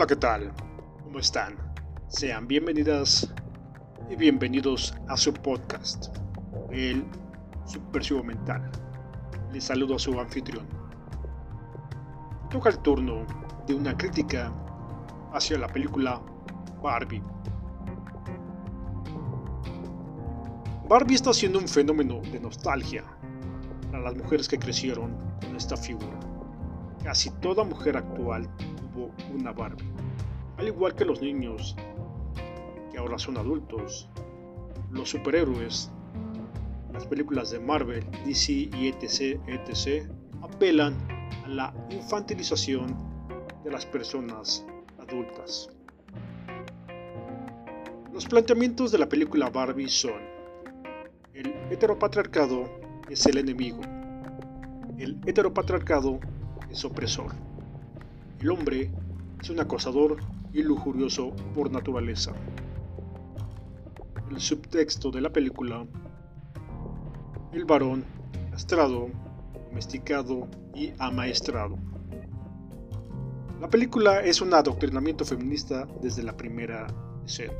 [0.00, 0.50] Hola, ¿qué tal?
[1.04, 1.56] ¿Cómo están?
[2.08, 3.30] Sean bienvenidas
[4.08, 6.16] y bienvenidos a su podcast,
[6.70, 7.04] el
[7.66, 8.70] Subversivo Mental.
[9.52, 10.66] Les saludo a su anfitrión.
[12.48, 13.26] Toca el turno
[13.66, 14.50] de una crítica
[15.34, 16.22] hacia la película
[16.82, 17.22] Barbie.
[20.88, 23.04] Barbie está siendo un fenómeno de nostalgia
[23.90, 26.18] para las mujeres que crecieron con esta figura.
[27.04, 28.48] Casi toda mujer actual
[29.34, 29.84] una Barbie,
[30.56, 31.76] al igual que los niños
[32.90, 34.08] que ahora son adultos,
[34.90, 35.90] los superhéroes,
[36.92, 39.40] las películas de Marvel, DC y etc.
[39.46, 40.10] etc.
[40.42, 40.94] apelan
[41.44, 42.96] a la infantilización
[43.64, 44.66] de las personas
[44.98, 45.70] adultas.
[48.12, 50.30] Los planteamientos de la película Barbie son
[51.32, 52.64] el heteropatriarcado
[53.08, 53.80] es el enemigo.
[54.98, 56.20] El heteropatriarcado
[56.70, 57.32] es opresor.
[58.40, 58.90] El hombre
[59.42, 60.16] es un acosador
[60.54, 62.32] y lujurioso por naturaleza.
[64.30, 65.86] El subtexto de la película,
[67.52, 68.02] el varón
[68.50, 69.10] castrado,
[69.68, 71.76] domesticado y amaestrado.
[73.60, 76.86] La película es un adoctrinamiento feminista desde la primera
[77.26, 77.52] escena.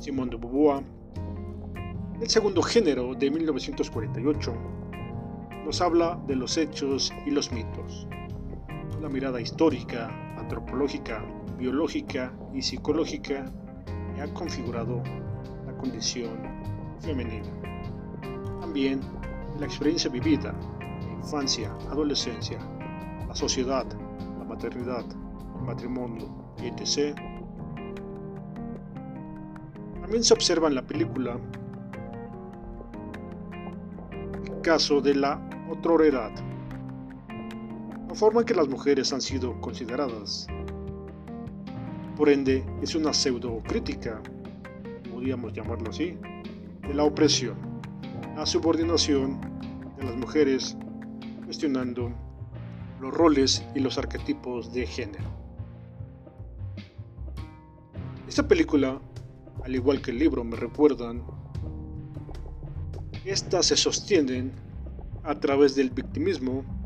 [0.00, 0.82] Simone de Beauvoir,
[2.20, 4.52] el segundo género de 1948,
[5.64, 8.08] nos habla de los hechos y los mitos.
[9.00, 11.24] Una mirada histórica, antropológica,
[11.56, 13.50] biológica y psicológica
[14.14, 15.02] que ha configurado
[15.64, 16.38] la condición
[16.98, 17.48] femenina.
[18.60, 19.00] También
[19.58, 20.54] la experiencia vivida,
[21.16, 22.58] infancia, adolescencia,
[23.26, 23.86] la sociedad,
[24.38, 25.06] la maternidad,
[25.56, 26.28] el matrimonio,
[26.58, 27.16] etc.
[30.02, 31.40] También se observa en la película
[34.44, 35.40] el caso de la
[35.70, 36.32] otroredad,
[38.10, 40.48] la forma en que las mujeres han sido consideradas.
[42.16, 44.20] Por ende, es una pseudo crítica,
[45.12, 46.18] podríamos llamarlo así,
[46.88, 47.54] de la opresión,
[48.34, 49.40] la subordinación
[49.96, 50.76] de las mujeres,
[51.44, 52.10] cuestionando
[53.00, 55.30] los roles y los arquetipos de género.
[58.26, 59.00] Esta película,
[59.64, 61.22] al igual que el libro, me recuerdan,
[63.24, 64.50] estas se sostienen
[65.22, 66.79] a través del victimismo,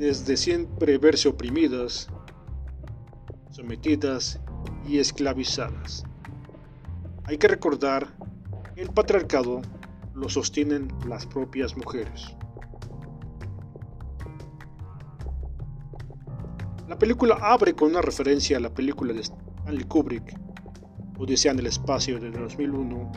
[0.00, 2.08] desde siempre verse oprimidas,
[3.50, 4.40] sometidas
[4.88, 6.04] y esclavizadas.
[7.24, 8.08] Hay que recordar
[8.74, 9.60] que el patriarcado
[10.14, 12.34] lo sostienen las propias mujeres.
[16.88, 20.34] La película abre con una referencia a la película de Stanley Kubrick,
[21.18, 23.12] Odisea en el espacio de 2001,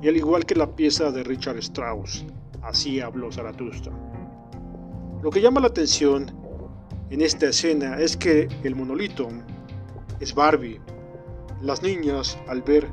[0.00, 2.24] y al igual que la pieza de Richard Strauss,
[2.62, 4.11] Así habló Zaratustra.
[5.22, 6.26] Lo que llama la atención
[7.10, 9.28] en esta escena es que el monolito
[10.18, 10.80] es Barbie.
[11.60, 12.88] Las niñas, al ver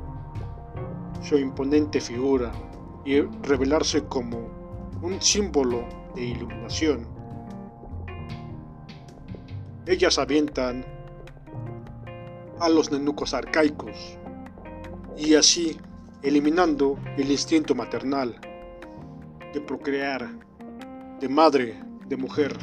[1.22, 2.52] su imponente figura
[3.04, 4.48] y revelarse como
[5.02, 7.08] un símbolo de iluminación,
[9.86, 10.84] ellas avientan
[12.60, 14.16] a los nenucos arcaicos
[15.16, 15.76] y así
[16.22, 18.36] eliminando el instinto maternal
[19.52, 20.30] de procrear,
[21.18, 22.58] de madre, de mujer.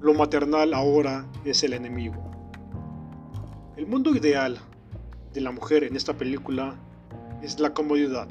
[0.00, 2.30] Lo maternal ahora es el enemigo.
[3.76, 4.58] El mundo ideal
[5.32, 6.78] de la mujer en esta película
[7.42, 8.28] es la comodidad,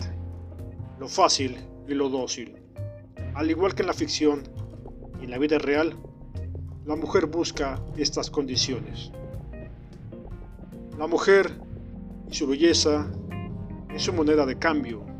[1.00, 2.56] lo fácil y lo dócil.
[3.34, 4.44] Al igual que en la ficción
[5.20, 5.96] y en la vida real,
[6.86, 9.12] la mujer busca estas condiciones.
[11.00, 11.60] La mujer
[12.30, 13.08] y su belleza
[13.96, 15.17] es su moneda de cambio.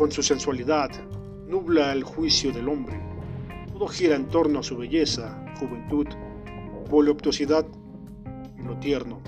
[0.00, 0.88] Con su sensualidad,
[1.46, 2.98] nubla el juicio del hombre.
[3.70, 6.06] Todo gira en torno a su belleza, juventud,
[6.88, 7.66] voluptuosidad
[8.58, 9.20] y lo tierno.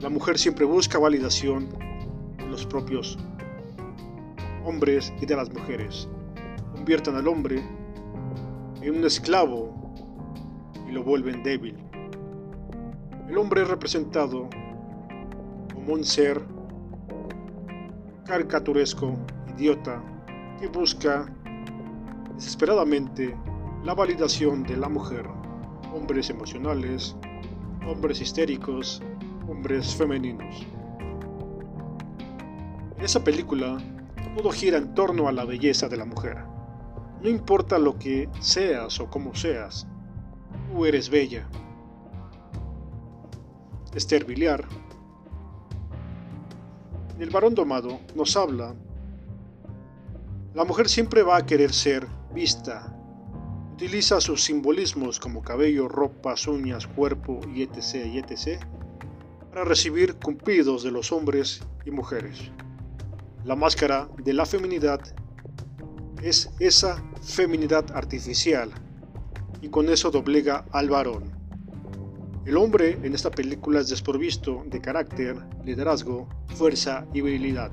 [0.00, 1.68] La mujer siempre busca validación
[2.36, 3.18] de los propios
[4.64, 6.08] hombres y de las mujeres.
[6.72, 7.60] Convierten al hombre
[8.80, 9.92] en un esclavo
[10.88, 11.74] y lo vuelven débil.
[13.28, 14.48] El hombre es representado
[15.74, 16.57] como un ser
[18.28, 19.16] caricaturesco,
[19.56, 20.02] idiota,
[20.60, 21.26] que busca
[22.34, 23.34] desesperadamente
[23.82, 25.26] la validación de la mujer.
[25.94, 27.16] Hombres emocionales,
[27.88, 29.02] hombres histéricos,
[29.48, 30.66] hombres femeninos.
[32.98, 33.78] En esa película,
[34.36, 36.36] todo gira en torno a la belleza de la mujer.
[37.22, 39.88] No importa lo que seas o cómo seas,
[40.70, 41.48] tú eres bella.
[43.94, 44.68] Esther Villar
[47.18, 48.74] el varón domado nos habla
[50.54, 52.94] La mujer siempre va a querer ser vista.
[53.74, 58.06] Utiliza sus simbolismos como cabello, ropa, uñas, cuerpo y etc.
[58.06, 58.60] y etc.
[59.50, 62.50] para recibir cumplidos de los hombres y mujeres.
[63.44, 65.00] La máscara de la feminidad
[66.22, 68.70] es esa feminidad artificial
[69.62, 71.37] y con eso doblega al varón.
[72.48, 75.36] El hombre en esta película es desprovisto de carácter,
[75.66, 77.70] liderazgo, fuerza y virilidad.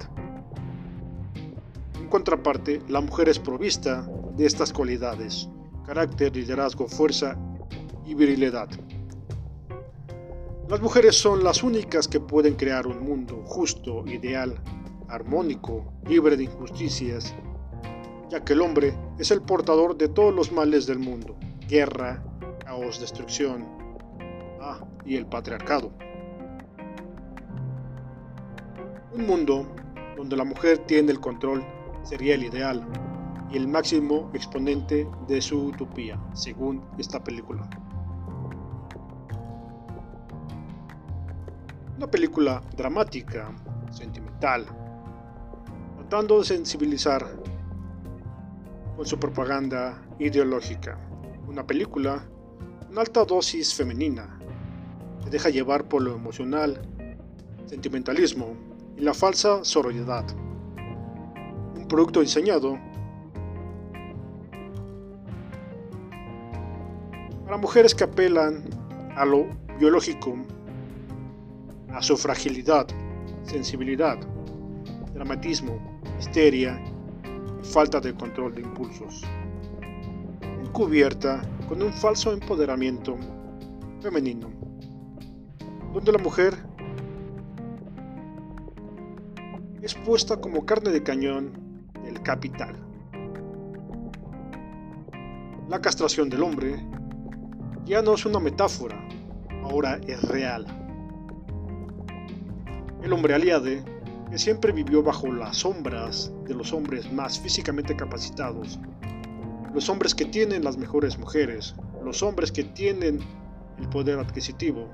[1.97, 4.05] En contraparte, la mujer es provista
[4.35, 5.47] de estas cualidades,
[5.85, 7.37] carácter, liderazgo, fuerza
[8.05, 8.67] y virilidad.
[10.67, 14.59] Las mujeres son las únicas que pueden crear un mundo justo, ideal,
[15.07, 17.33] armónico, libre de injusticias,
[18.29, 21.37] ya que el hombre es el portador de todos los males del mundo,
[21.69, 22.21] guerra,
[22.59, 23.74] caos, destrucción,
[25.05, 25.91] y el patriarcado.
[29.13, 29.67] Un mundo
[30.17, 31.63] donde la mujer tiene el control
[32.03, 32.85] sería el ideal
[33.51, 37.69] y el máximo exponente de su utopía, según esta película.
[41.97, 43.55] Una película dramática,
[43.89, 44.65] sentimental,
[45.97, 47.25] tratando de sensibilizar
[48.97, 50.99] con su propaganda ideológica.
[51.47, 52.23] Una película,
[52.89, 54.34] una alta dosis femenina,
[55.29, 56.81] deja llevar por lo emocional,
[57.65, 58.55] sentimentalismo
[58.97, 60.25] y la falsa sororidad.
[61.75, 62.77] Un producto diseñado
[67.45, 68.63] para mujeres que apelan
[69.15, 69.47] a lo
[69.79, 70.35] biológico,
[71.89, 72.87] a su fragilidad,
[73.43, 74.17] sensibilidad,
[75.13, 75.79] dramatismo,
[76.19, 76.81] histeria
[77.61, 79.23] y falta de control de impulsos.
[80.63, 83.15] Encubierta con un falso empoderamiento
[84.01, 84.54] femenino,
[85.95, 86.57] donde la mujer
[89.81, 91.53] es puesta como carne de cañón
[92.03, 92.75] del capital.
[95.69, 96.85] La castración del hombre
[97.85, 99.01] ya no es una metáfora,
[99.63, 100.65] ahora es real.
[103.01, 103.81] El hombre aliade
[104.29, 108.81] que siempre vivió bajo las sombras de los hombres más físicamente capacitados,
[109.73, 113.19] los hombres que tienen las mejores mujeres, los hombres que tienen
[113.79, 114.89] el poder adquisitivo,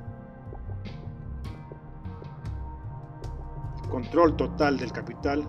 [3.92, 5.48] control total del capital,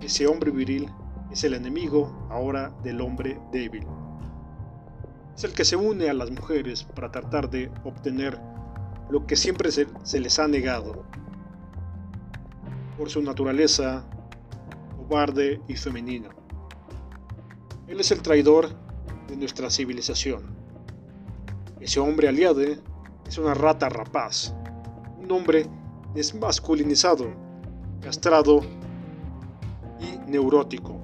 [0.00, 0.88] ese hombre viril
[1.30, 3.86] es el enemigo ahora del hombre débil.
[5.34, 8.38] Es el que se une a las mujeres para tratar de obtener
[9.08, 11.04] lo que siempre se, les ha negado,
[12.98, 14.04] por su naturaleza
[14.96, 16.28] cobarde y femenina.
[17.86, 18.68] Él es el traidor
[19.28, 20.56] de nuestra civilización.
[21.80, 24.54] Ese hombre aliado es una rata rapaz,
[25.18, 25.66] un hombre
[26.14, 27.26] desmasculinizado,
[28.00, 28.60] castrado
[30.00, 31.00] y neurótico.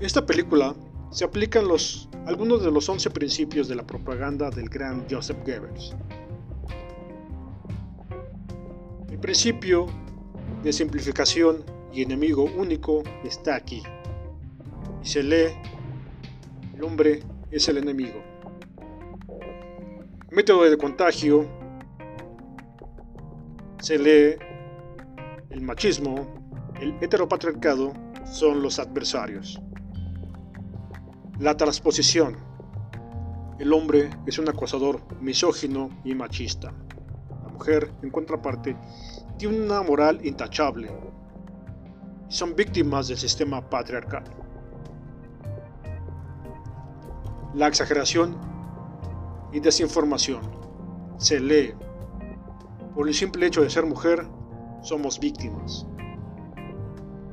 [0.00, 0.74] Esta película
[1.10, 5.96] se aplican los, algunos de los 11 principios de la propaganda del gran Joseph Goebbels.
[9.10, 9.86] El principio
[10.62, 13.82] de simplificación y enemigo único está aquí.
[15.02, 15.54] Y se lee,
[16.76, 18.27] el hombre es el enemigo.
[20.38, 21.48] Método de contagio,
[23.80, 24.36] se lee,
[25.50, 26.28] el machismo,
[26.80, 27.92] el heteropatriarcado
[28.24, 29.60] son los adversarios.
[31.40, 32.36] La transposición.
[33.58, 36.72] El hombre es un acosador misógino y machista
[37.52, 38.76] mujer, en contraparte,
[39.38, 40.88] tiene una moral intachable
[42.28, 44.22] son víctimas del sistema patriarcal.
[47.54, 48.47] La exageración
[49.52, 50.40] y desinformación
[51.18, 51.74] se lee.
[52.94, 54.26] Por el simple hecho de ser mujer,
[54.82, 55.86] somos víctimas.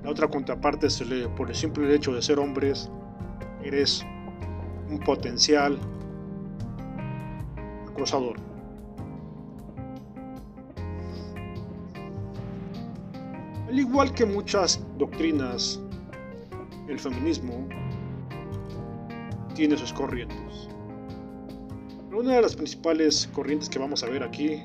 [0.03, 2.91] La otra contraparte se lee por el simple hecho de ser hombres,
[3.63, 4.05] eres
[4.89, 5.79] un potencial
[7.89, 8.37] acosador.
[13.67, 15.81] Al igual que muchas doctrinas,
[16.87, 17.67] el feminismo
[19.55, 20.69] tiene sus corrientes.
[22.15, 24.63] Una de las principales corrientes que vamos a ver aquí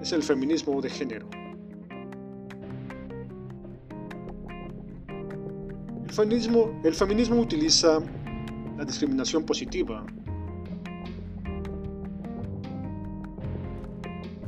[0.00, 1.28] es el feminismo de género.
[6.06, 7.98] El feminismo, el feminismo utiliza
[8.78, 10.06] la discriminación positiva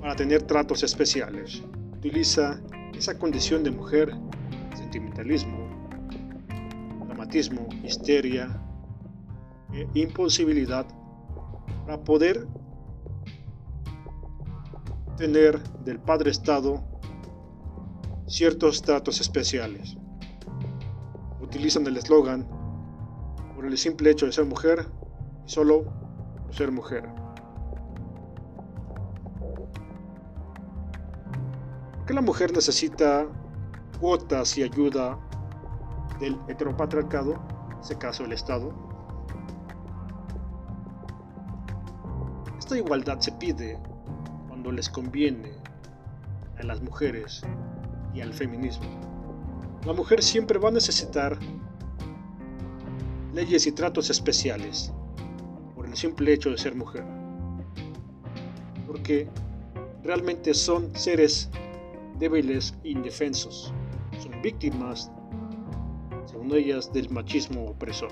[0.01, 1.61] para tener tratos especiales.
[1.99, 2.61] Utiliza
[2.97, 4.15] esa condición de mujer,
[4.77, 5.59] sentimentalismo,
[7.09, 8.49] dramatismo, histeria
[9.73, 10.87] e imposibilidad
[11.85, 12.47] para poder
[15.17, 16.83] tener del Padre Estado
[18.27, 19.97] ciertos tratos especiales.
[21.41, 22.47] Utilizan el eslogan
[23.55, 24.89] por el simple hecho de ser mujer
[25.47, 25.85] y solo
[26.51, 27.05] ser mujer.
[31.93, 33.27] ¿Por qué la mujer necesita
[34.01, 35.19] cuotas y ayuda
[36.21, 37.35] del heteropatriarcado,
[37.71, 38.84] en este caso el Estado?
[42.75, 43.79] Esta igualdad se pide
[44.49, 45.53] cuando les conviene
[46.59, 47.43] a las mujeres
[48.13, 48.89] y al feminismo.
[49.87, 51.39] La mujer siempre va a necesitar
[53.33, 54.93] leyes y tratos especiales
[55.77, 57.05] por el simple hecho de ser mujer.
[58.89, 59.29] Porque
[60.03, 61.51] realmente son seres
[62.19, 63.73] débiles e indefensos.
[64.21, 65.13] Son víctimas,
[66.27, 68.11] según ellas, del machismo opresor.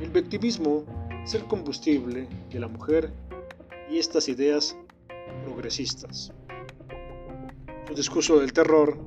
[0.00, 0.84] El victimismo
[1.24, 3.12] es el combustible de la mujer
[3.90, 4.76] y estas ideas
[5.44, 6.32] progresistas.
[7.86, 8.98] Su discurso del terror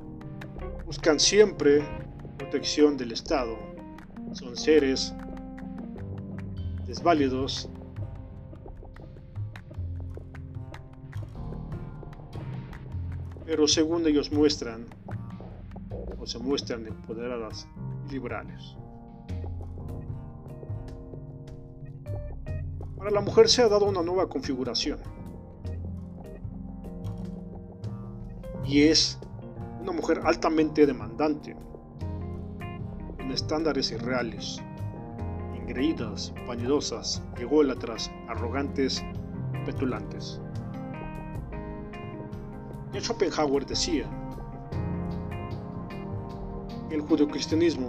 [0.86, 1.82] buscan siempre
[2.38, 3.56] protección del Estado.
[4.32, 5.14] Son seres
[6.86, 7.68] desválidos
[13.52, 14.86] pero según ellos muestran,
[16.18, 17.68] o se muestran empoderadas
[18.08, 18.76] y liberales.
[23.02, 25.00] Para la mujer se ha dado una nueva configuración.
[28.64, 29.18] Y es
[29.80, 31.56] una mujer altamente demandante,
[33.16, 34.62] con estándares irreales,
[35.60, 39.04] ingreídas, vanidosas, ególatras, arrogantes,
[39.66, 40.40] petulantes.
[42.92, 44.08] Ya Schopenhauer decía,
[46.90, 47.88] el judeocristianismo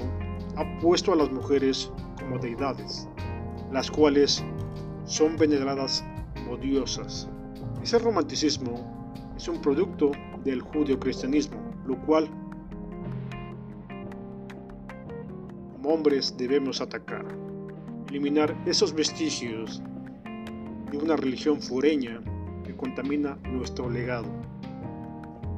[0.55, 3.07] ha puesto a las mujeres como deidades,
[3.71, 4.43] las cuales
[5.05, 6.03] son veneradas
[6.35, 7.27] como diosas.
[7.81, 8.93] Ese romanticismo
[9.35, 10.11] es un producto
[10.43, 12.29] del judeocristianismo, lo cual
[15.73, 17.25] como hombres debemos atacar,
[18.09, 19.81] eliminar esos vestigios
[20.91, 22.21] de una religión fureña
[22.63, 24.27] que contamina nuestro legado.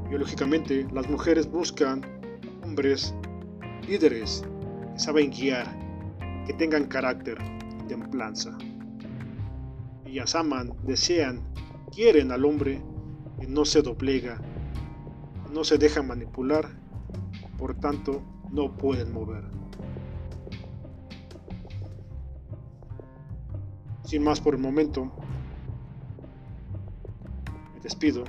[0.10, 2.02] Biológicamente, las mujeres buscan
[2.64, 3.14] hombres
[3.88, 4.44] líderes
[4.94, 5.68] que saben guiar,
[6.48, 7.38] que tengan carácter
[7.84, 8.58] y templanza.
[10.16, 11.42] Ellas aman, desean,
[11.92, 12.82] quieren al hombre
[13.38, 14.40] que no se doblega,
[15.52, 16.70] no se deja manipular,
[17.58, 19.44] por tanto no pueden mover.
[24.06, 25.12] Sin más por el momento,
[27.74, 28.24] me despido